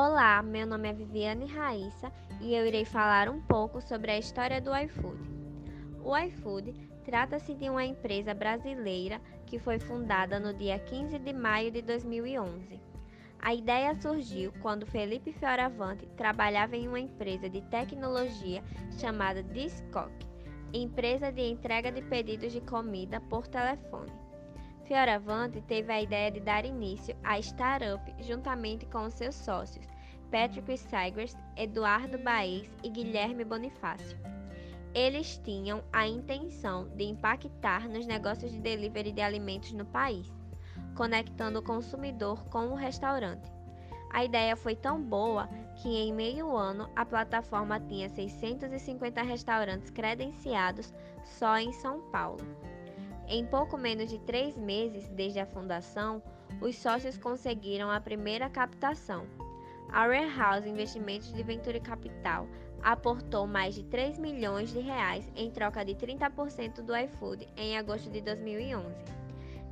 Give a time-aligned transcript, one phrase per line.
[0.00, 4.60] Olá, meu nome é Viviane Raíssa e eu irei falar um pouco sobre a história
[4.60, 5.20] do iFood.
[6.04, 6.72] O iFood
[7.04, 12.80] trata-se de uma empresa brasileira que foi fundada no dia 15 de maio de 2011.
[13.40, 18.62] A ideia surgiu quando Felipe Fioravante trabalhava em uma empresa de tecnologia
[19.00, 20.12] chamada Discoc,
[20.72, 24.27] empresa de entrega de pedidos de comida por telefone.
[24.88, 29.86] Fioravante teve a ideia de dar início à startup juntamente com seus sócios,
[30.30, 34.18] Patrick Sagres, Eduardo Baez e Guilherme Bonifácio.
[34.94, 40.32] Eles tinham a intenção de impactar nos negócios de delivery de alimentos no país,
[40.96, 43.52] conectando o consumidor com o restaurante.
[44.10, 45.50] A ideia foi tão boa
[45.82, 50.94] que em meio ano a plataforma tinha 650 restaurantes credenciados
[51.26, 52.40] só em São Paulo.
[53.30, 56.22] Em pouco menos de três meses desde a fundação,
[56.62, 59.26] os sócios conseguiram a primeira captação.
[59.92, 62.48] A Warehouse Investimentos de Venture Capital
[62.82, 68.10] aportou mais de 3 milhões de reais em troca de 30% do iFood em agosto
[68.10, 68.88] de 2011.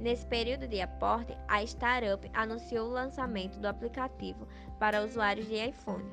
[0.01, 4.47] Nesse período de aporte, a startup anunciou o lançamento do aplicativo
[4.79, 6.05] para usuários de iPhone.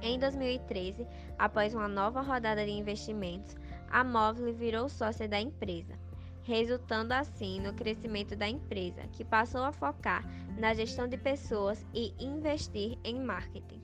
[0.00, 1.04] Em 2013,
[1.36, 3.56] após uma nova rodada de investimentos,
[3.90, 5.98] a Móvel virou sócia da empresa
[6.42, 10.24] resultando assim no crescimento da empresa, que passou a focar
[10.58, 13.82] na gestão de pessoas e investir em marketing.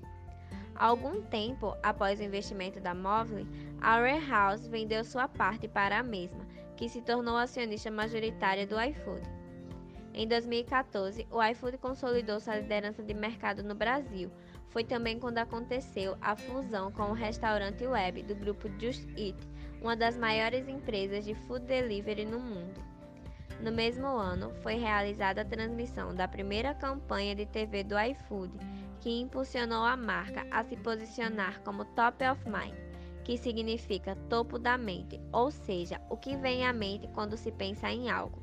[0.74, 3.48] Algum tempo após o investimento da Movile,
[3.80, 6.46] a Warehouse vendeu sua parte para a mesma,
[6.76, 9.22] que se tornou acionista majoritária do iFood.
[10.12, 14.30] Em 2014, o iFood consolidou sua liderança de mercado no Brasil.
[14.68, 19.36] Foi também quando aconteceu a fusão com o restaurante web do grupo Just Eat,
[19.80, 22.80] uma das maiores empresas de food delivery no mundo.
[23.60, 28.52] No mesmo ano, foi realizada a transmissão da primeira campanha de TV do iFood,
[29.00, 32.74] que impulsionou a marca a se posicionar como top of mind,
[33.24, 37.90] que significa topo da mente, ou seja, o que vem à mente quando se pensa
[37.90, 38.42] em algo.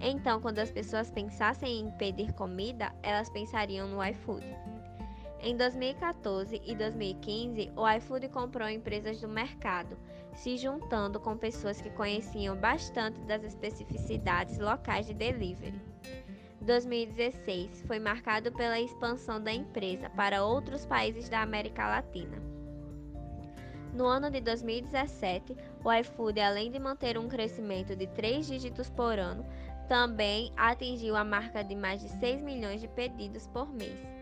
[0.00, 4.44] Então, quando as pessoas pensassem em pedir comida, elas pensariam no iFood.
[5.42, 9.96] Em 2014 e 2015, o iFood comprou empresas do mercado,
[10.34, 15.80] se juntando com pessoas que conheciam bastante das especificidades locais de delivery.
[16.60, 22.36] 2016 foi marcado pela expansão da empresa para outros países da América Latina.
[23.94, 29.18] No ano de 2017, o iFood, além de manter um crescimento de 3 dígitos por
[29.18, 29.46] ano,
[29.88, 34.19] também atingiu a marca de mais de 6 milhões de pedidos por mês.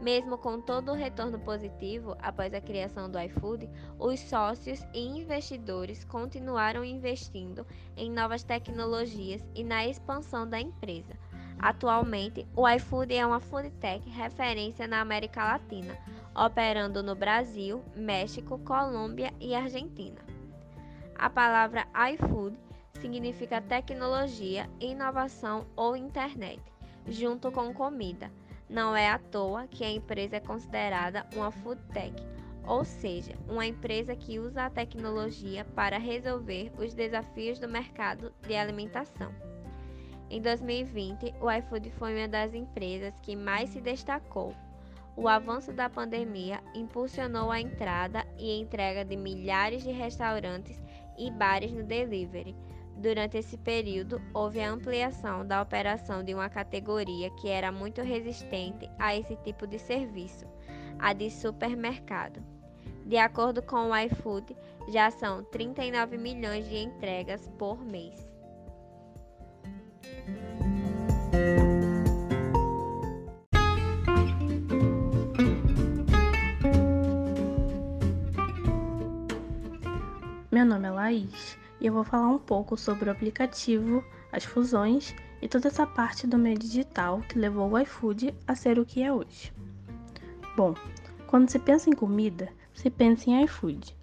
[0.00, 3.68] Mesmo com todo o retorno positivo após a criação do iFood,
[3.98, 11.16] os sócios e investidores continuaram investindo em novas tecnologias e na expansão da empresa.
[11.58, 15.96] Atualmente, o iFood é uma food tech referência na América Latina,
[16.34, 20.20] operando no Brasil, México, Colômbia e Argentina.
[21.14, 22.58] A palavra iFood
[23.00, 26.60] significa tecnologia, inovação ou internet,
[27.08, 28.30] junto com comida.
[28.68, 32.14] Não é à toa que a empresa é considerada uma food tech,
[32.66, 38.56] ou seja, uma empresa que usa a tecnologia para resolver os desafios do mercado de
[38.56, 39.32] alimentação.
[40.28, 44.52] Em 2020, o iFood foi uma das empresas que mais se destacou.
[45.16, 50.78] O avanço da pandemia impulsionou a entrada e entrega de milhares de restaurantes
[51.16, 52.56] e bares no delivery,
[52.96, 58.90] Durante esse período, houve a ampliação da operação de uma categoria que era muito resistente
[58.98, 60.46] a esse tipo de serviço,
[60.98, 62.42] a de supermercado.
[63.04, 64.56] De acordo com o iFood,
[64.88, 68.26] já são 39 milhões de entregas por mês.
[80.50, 85.14] Meu nome é Laís e eu vou falar um pouco sobre o aplicativo, as fusões
[85.40, 89.02] e toda essa parte do meio digital que levou o iFood a ser o que
[89.02, 89.52] é hoje.
[90.56, 90.74] Bom,
[91.26, 93.96] quando se pensa em comida, se pensa em iFood.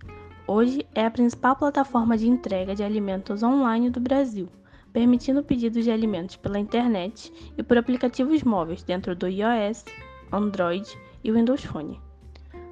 [0.46, 4.50] Hoje é a principal plataforma de entrega de alimentos online do Brasil,
[4.92, 9.86] permitindo pedidos de alimentos pela internet e por aplicativos móveis dentro do iOS,
[10.32, 10.88] Android
[11.24, 12.00] e Windows Phone.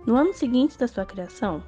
[0.05, 1.63] No ano seguinte da sua criação,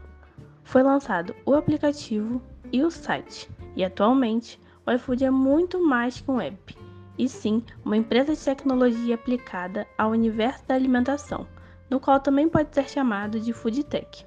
[0.63, 2.41] foi lançado o aplicativo
[2.73, 3.49] e o site.
[3.75, 6.75] E atualmente, o iFood é muito mais que um app,
[7.17, 11.47] e sim uma empresa de tecnologia aplicada ao universo da alimentação,
[11.89, 14.25] no qual também pode ser chamado de food tech.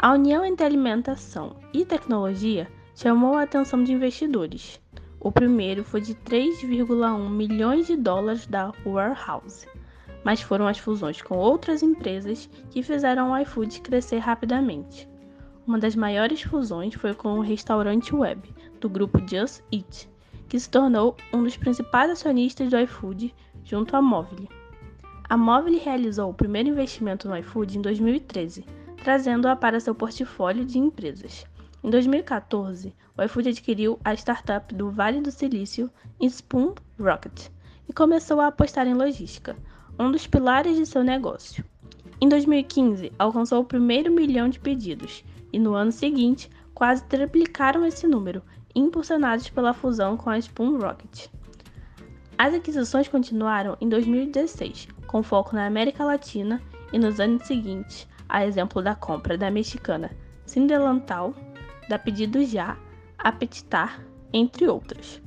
[0.00, 4.80] A união entre alimentação e tecnologia chamou a atenção de investidores.
[5.20, 9.66] O primeiro foi de 3,1 milhões de dólares da Warehouse,
[10.24, 15.08] mas foram as fusões com outras empresas que fizeram o iFood crescer rapidamente.
[15.68, 18.40] Uma das maiores fusões foi com o restaurante web
[18.80, 20.08] do grupo Just Eat,
[20.48, 23.34] que se tornou um dos principais acionistas do iFood
[23.64, 24.48] junto à Movile.
[25.28, 28.64] A Movile realizou o primeiro investimento no iFood em 2013,
[29.04, 31.44] trazendo-a para seu portfólio de empresas.
[31.84, 37.50] Em 2014, o iFood adquiriu a startup do Vale do Silício, Spoon Rocket,
[37.86, 39.54] e começou a apostar em logística,
[39.98, 41.62] um dos pilares de seu negócio.
[42.22, 45.22] Em 2015, alcançou o primeiro milhão de pedidos
[45.52, 48.42] e no ano seguinte quase triplicaram esse número,
[48.74, 51.26] impulsionados pela fusão com a Spoon Rocket.
[52.36, 56.62] As aquisições continuaram em 2016, com foco na América Latina
[56.92, 60.10] e nos anos seguintes, a exemplo da compra da mexicana
[60.46, 61.34] Cindelantal,
[61.88, 62.76] da Pedido Já,
[63.18, 64.00] Apetitar,
[64.32, 65.20] entre outras.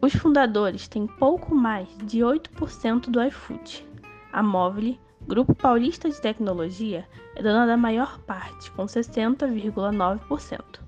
[0.00, 3.86] Os fundadores têm pouco mais de 8% do iFood.
[4.32, 4.96] A Móvel,
[5.26, 10.80] Grupo Paulista de Tecnologia, é dona da maior parte, com 60,9%.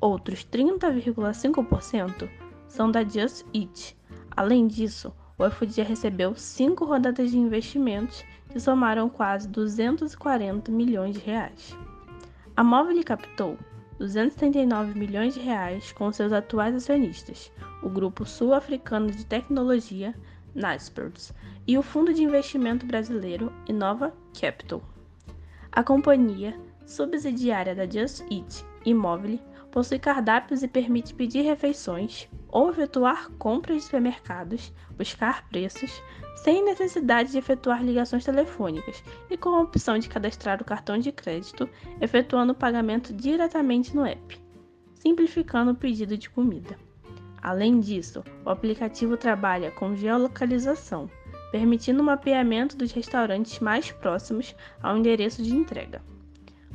[0.00, 2.28] Outros 30,5%
[2.66, 3.96] são da Just Eat.
[4.34, 11.20] Além disso, o já recebeu cinco rodadas de investimentos que somaram quase 240 milhões de
[11.20, 11.76] reais.
[12.56, 13.58] A Móvel captou
[13.98, 17.52] 239 milhões de reais com seus atuais acionistas,
[17.82, 20.14] o Grupo Sul-Africano de Tecnologia,
[20.54, 21.32] Naspers,
[21.66, 24.82] e o fundo de investimento brasileiro Inova Capital.
[25.72, 28.64] A companhia, subsidiária da Just Eat
[28.94, 36.00] Mobile, possui cardápios e permite pedir refeições ou efetuar compras de supermercados, buscar preços,
[36.36, 41.10] sem necessidade de efetuar ligações telefônicas e com a opção de cadastrar o cartão de
[41.10, 41.68] crédito,
[42.00, 44.40] efetuando o pagamento diretamente no app,
[44.94, 46.78] simplificando o pedido de comida.
[47.44, 51.10] Além disso, o aplicativo trabalha com geolocalização,
[51.52, 56.00] permitindo o mapeamento dos restaurantes mais próximos ao endereço de entrega.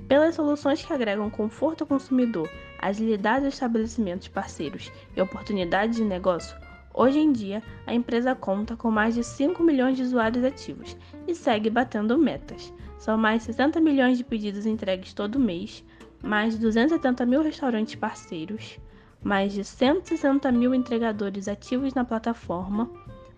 [0.08, 2.48] Pelas soluções que agregam conforto ao consumidor,
[2.80, 6.56] agilidade aos estabelecimentos parceiros e oportunidades de negócio,
[6.94, 10.96] hoje em dia a empresa conta com mais de 5 milhões de usuários ativos
[11.28, 12.72] e segue batendo metas.
[13.00, 15.84] São mais 60 milhões de pedidos entregues todo mês,
[16.22, 18.80] mais de 270 mil restaurantes parceiros,
[19.24, 22.90] mais de 160 mil entregadores ativos na plataforma,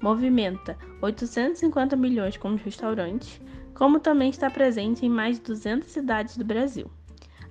[0.01, 3.42] movimenta 850 milhões com os restaurantes,
[3.74, 6.89] como também está presente em mais de 200 cidades do Brasil.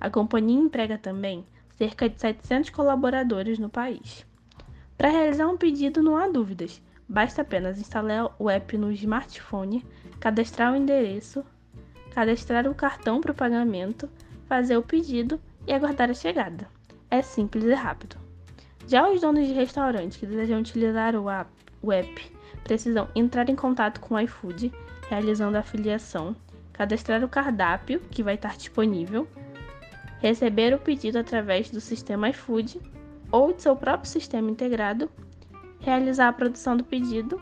[0.01, 1.45] A companhia emprega também
[1.77, 4.27] cerca de 700 colaboradores no país.
[4.97, 9.85] Para realizar um pedido não há dúvidas, basta apenas instalar o app no smartphone,
[10.21, 11.45] cadastrar o endereço,
[12.11, 14.09] cadastrar o cartão para o pagamento,
[14.47, 16.69] fazer o pedido e aguardar a chegada.
[17.11, 18.17] É simples e rápido.
[18.87, 24.15] Já os donos de restaurantes que desejam utilizar o app, precisam entrar em contato com
[24.15, 24.73] o iFood,
[25.09, 26.37] realizando a afiliação,
[26.73, 29.27] cadastrar o cardápio que vai estar disponível,
[30.21, 32.81] receber o pedido através do sistema iFood
[33.33, 35.11] ou de seu próprio sistema integrado,
[35.81, 37.41] realizar a produção do pedido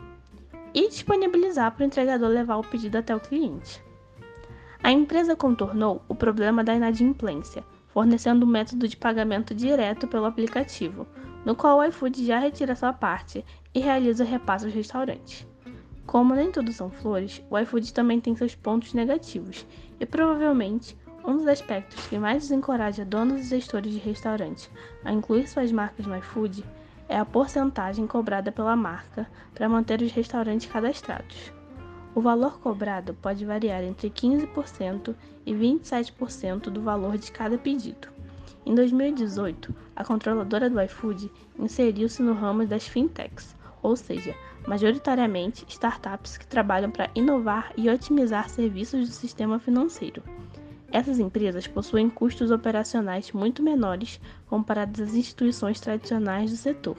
[0.72, 3.82] e disponibilizar para o entregador levar o pedido até o cliente.
[4.82, 7.64] A empresa contornou o problema da inadimplência,
[7.98, 11.04] fornecendo um método de pagamento direto pelo aplicativo,
[11.44, 15.44] no qual o iFood já retira sua parte e realiza o repasse aos restaurantes.
[16.06, 19.66] Como nem tudo são flores, o iFood também tem seus pontos negativos,
[19.98, 24.70] e provavelmente um dos aspectos que mais desencoraja donos e gestores de restaurantes
[25.04, 26.64] a incluir suas marcas no iFood
[27.08, 31.57] é a porcentagem cobrada pela marca para manter os restaurantes cadastrados.
[32.18, 35.14] O valor cobrado pode variar entre 15%
[35.46, 38.08] e 27% do valor de cada pedido.
[38.66, 44.34] Em 2018, a controladora do iFood inseriu-se no ramo das fintechs, ou seja,
[44.66, 50.20] majoritariamente startups que trabalham para inovar e otimizar serviços do sistema financeiro.
[50.90, 56.96] Essas empresas possuem custos operacionais muito menores comparados às instituições tradicionais do setor.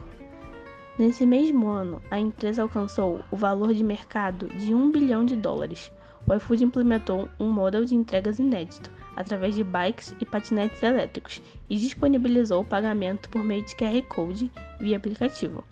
[1.00, 5.90] Nesse mesmo ano, a empresa alcançou o valor de mercado de 1 bilhão de dólares.
[6.28, 11.78] O iFood implementou um modelo de entregas inédito, através de bikes e patinetes elétricos, e
[11.78, 15.64] disponibilizou o pagamento por meio de QR Code via aplicativo.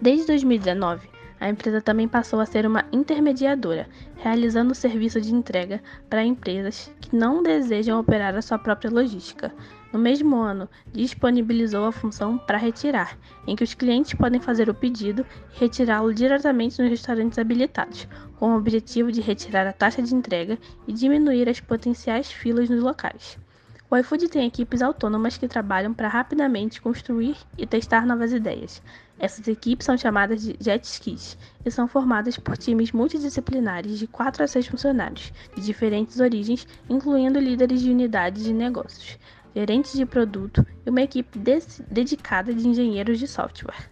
[0.00, 1.08] Desde 2019,
[1.40, 7.16] a empresa também passou a ser uma intermediadora, realizando serviço de entrega para empresas que
[7.16, 9.52] não desejam operar a sua própria logística.
[9.96, 14.74] No mesmo ano, disponibilizou a função para retirar, em que os clientes podem fazer o
[14.74, 15.24] pedido
[15.54, 18.06] e retirá-lo diretamente nos restaurantes habilitados,
[18.38, 22.82] com o objetivo de retirar a taxa de entrega e diminuir as potenciais filas nos
[22.82, 23.38] locais.
[23.90, 28.82] O iFood tem equipes autônomas que trabalham para rapidamente construir e testar novas ideias,
[29.18, 34.44] Essas equipes são chamadas de jet skis e são formadas por times multidisciplinares de 4
[34.44, 39.18] a 6 funcionários, de diferentes origens, incluindo líderes de unidades de negócios,
[39.56, 41.38] gerentes de produto e uma equipe
[41.88, 43.90] dedicada de engenheiros de software.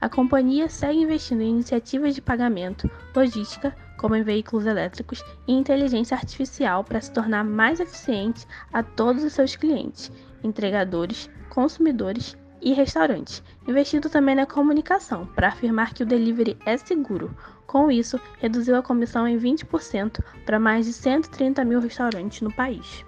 [0.00, 6.16] A companhia segue investindo em iniciativas de pagamento, logística, como em veículos elétricos, e inteligência
[6.16, 10.10] artificial para se tornar mais eficiente a todos os seus clientes,
[10.42, 17.36] entregadores, consumidores e restaurantes, investindo também na comunicação para afirmar que o delivery é seguro.
[17.68, 23.06] Com isso, reduziu a comissão em 20% para mais de 130 mil restaurantes no país.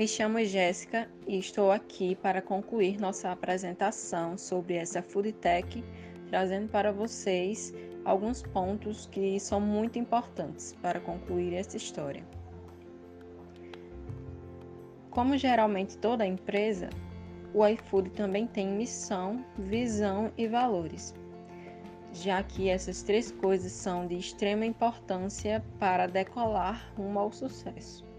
[0.00, 5.84] Me chamo Jéssica e estou aqui para concluir nossa apresentação sobre essa food tech,
[6.30, 12.24] trazendo para vocês alguns pontos que são muito importantes para concluir essa história.
[15.10, 16.88] Como geralmente toda empresa,
[17.52, 21.14] o iFood também tem missão, visão e valores,
[22.10, 28.09] já que essas três coisas são de extrema importância para decolar rumo ao sucesso.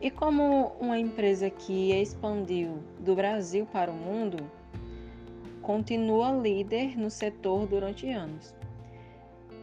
[0.00, 4.50] E como uma empresa que expandiu do Brasil para o mundo,
[5.60, 8.54] continua líder no setor durante anos.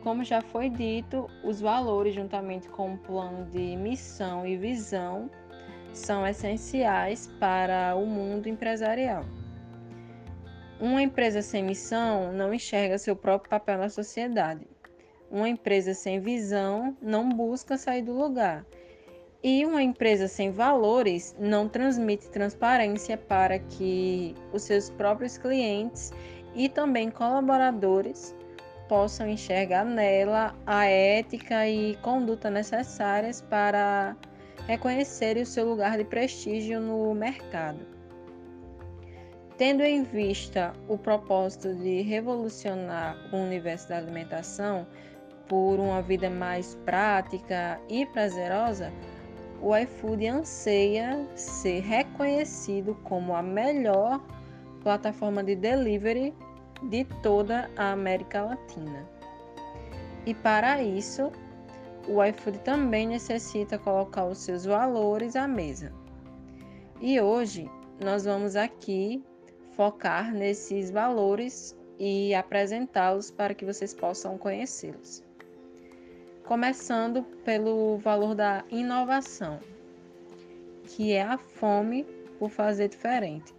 [0.04, 5.30] Como já foi dito, os valores, juntamente com o plano de missão e visão,
[5.92, 9.26] são essenciais para o mundo empresarial.
[10.80, 14.68] Uma empresa sem missão não enxerga seu próprio papel na sociedade.
[15.32, 18.64] Uma empresa sem visão não busca sair do lugar.
[19.44, 26.12] E uma empresa sem valores não transmite transparência para que os seus próprios clientes
[26.56, 28.36] e também colaboradores
[28.90, 34.16] possam enxergar nela a ética e conduta necessárias para
[34.66, 37.80] reconhecer o seu lugar de prestígio no mercado.
[39.56, 44.86] Tendo em vista o propósito de revolucionar o universo da alimentação
[45.48, 48.92] por uma vida mais prática e prazerosa,
[49.62, 54.22] o iFood anseia ser reconhecido como a melhor
[54.82, 56.34] plataforma de delivery
[56.84, 59.08] de toda a América Latina.
[60.26, 61.32] E para isso,
[62.08, 65.92] o iFood também necessita colocar os seus valores à mesa.
[67.02, 67.70] E hoje
[68.04, 69.24] nós vamos aqui
[69.72, 75.27] focar nesses valores e apresentá-los para que vocês possam conhecê-los.
[76.48, 79.60] Começando pelo valor da inovação,
[80.86, 82.06] que é a fome
[82.40, 83.58] por fazer diferente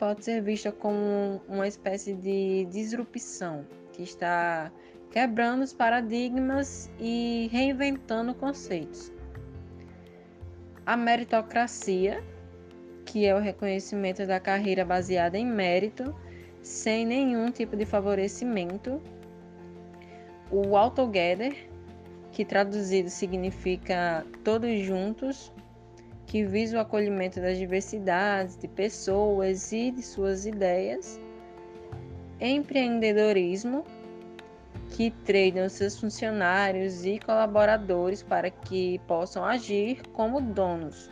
[0.00, 4.72] pode ser vista como uma espécie de disrupção que está
[5.10, 9.12] quebrando os paradigmas e reinventando conceitos.
[10.86, 12.24] A meritocracia,
[13.04, 16.14] que é o reconhecimento da carreira baseada em mérito,
[16.62, 19.02] sem nenhum tipo de favorecimento.
[20.50, 21.54] O All Together,
[22.40, 25.52] que traduzido significa todos juntos,
[26.24, 31.20] que visa o acolhimento das diversidades de pessoas e de suas ideias,
[32.40, 33.84] empreendedorismo,
[34.88, 41.10] que treina os seus funcionários e colaboradores para que possam agir como donos,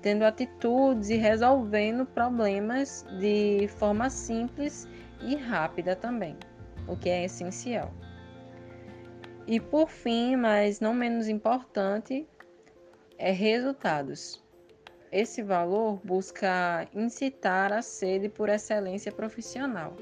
[0.00, 4.88] tendo atitudes e resolvendo problemas de forma simples
[5.20, 6.38] e rápida também,
[6.88, 7.92] o que é essencial.
[9.46, 12.26] E por fim, mas não menos importante,
[13.18, 14.42] é resultados.
[15.10, 19.94] Esse valor busca incitar a sede por excelência profissional,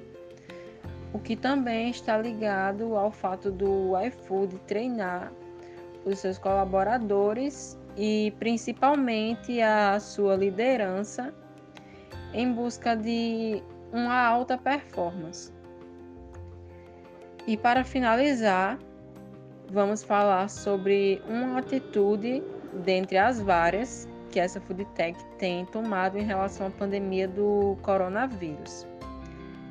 [1.13, 5.33] o que também está ligado ao fato do iFood treinar
[6.05, 11.35] os seus colaboradores e principalmente a sua liderança
[12.33, 15.53] em busca de uma alta performance.
[17.47, 18.79] E para finalizar,
[19.71, 22.43] vamos falar sobre uma atitude
[22.85, 28.87] dentre as várias que essa food tech tem tomado em relação à pandemia do coronavírus.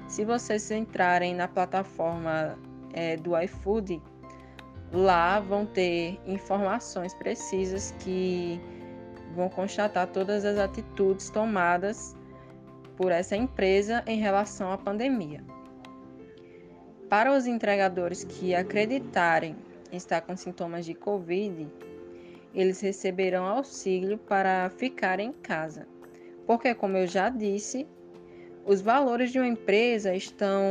[0.08, 2.58] Se vocês entrarem na plataforma
[2.94, 4.02] é, do iFood,
[4.92, 8.60] lá vão ter informações precisas que
[9.36, 12.16] vão constatar todas as atitudes tomadas
[12.98, 15.44] por essa empresa em relação à pandemia.
[17.10, 19.56] Para os entregadores que acreditarem
[19.92, 21.68] estar com sintomas de Covid,
[22.54, 25.88] eles receberão auxílio para ficar em casa.
[26.46, 27.88] Porque, como eu já disse,
[28.66, 30.62] os valores de uma empresa estão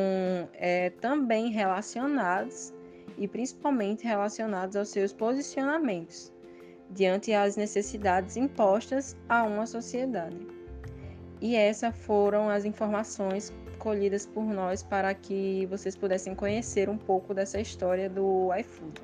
[0.55, 2.73] é, também relacionados
[3.17, 6.33] e principalmente relacionados aos seus posicionamentos.
[6.91, 10.39] diante as necessidades impostas a uma sociedade.
[11.41, 17.33] E essas foram as informações colhidas por nós para que vocês pudessem conhecer um pouco
[17.33, 19.01] dessa história do iFood.